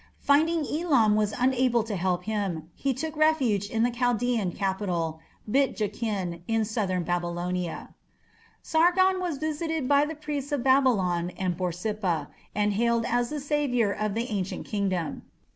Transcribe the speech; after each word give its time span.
Finding 0.17 0.65
Elam 0.65 1.15
was 1.15 1.31
unable 1.37 1.83
to 1.83 1.95
help 1.95 2.23
him, 2.23 2.71
he 2.73 2.91
took 2.91 3.15
refuge 3.15 3.69
in 3.69 3.83
the 3.83 3.91
Chaldaean 3.91 4.51
capital, 4.51 5.19
Bit 5.47 5.77
Jakin, 5.77 6.41
in 6.47 6.65
southern 6.65 7.03
Babylonia. 7.03 7.93
Sargon 8.63 9.19
was 9.19 9.37
visited 9.37 9.87
by 9.87 10.05
the 10.05 10.15
priests 10.15 10.51
of 10.51 10.63
Babylon 10.63 11.29
and 11.37 11.55
Borsippa, 11.55 12.29
and 12.55 12.73
hailed 12.73 13.05
as 13.05 13.29
the 13.29 13.39
saviour 13.39 13.91
of 13.91 14.15
the 14.15 14.25
ancient 14.31 14.65
kingdom. 14.65 15.21